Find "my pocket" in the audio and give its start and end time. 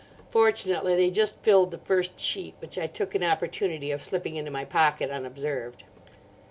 4.49-5.11